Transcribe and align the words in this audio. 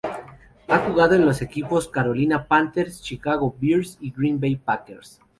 Ha 0.67 0.79
jugado 0.79 1.13
en 1.13 1.27
los 1.27 1.43
equipos 1.43 1.87
Carolina 1.87 2.47
Panthers, 2.47 3.03
Chicago 3.03 3.55
Bears 3.61 3.99
y 4.01 4.09
Green 4.09 4.39
Bay 4.39 4.55
Packers. 4.55 5.21